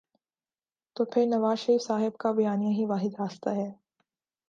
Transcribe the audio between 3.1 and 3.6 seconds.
راستہ